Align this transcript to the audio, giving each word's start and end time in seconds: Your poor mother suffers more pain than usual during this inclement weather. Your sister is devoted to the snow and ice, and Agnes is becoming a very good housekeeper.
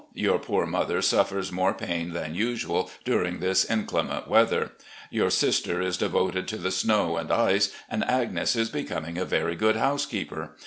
Your 0.15 0.39
poor 0.39 0.65
mother 0.65 0.99
suffers 1.03 1.51
more 1.51 1.75
pain 1.75 2.13
than 2.13 2.33
usual 2.33 2.89
during 3.05 3.37
this 3.39 3.65
inclement 3.69 4.27
weather. 4.27 4.71
Your 5.11 5.29
sister 5.29 5.79
is 5.79 5.95
devoted 5.95 6.47
to 6.47 6.57
the 6.57 6.71
snow 6.71 7.17
and 7.17 7.31
ice, 7.31 7.71
and 7.87 8.03
Agnes 8.05 8.55
is 8.55 8.69
becoming 8.71 9.19
a 9.19 9.25
very 9.25 9.55
good 9.55 9.75
housekeeper. 9.75 10.55